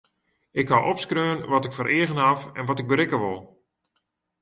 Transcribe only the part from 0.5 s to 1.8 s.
Ik haw opskreaun wat ik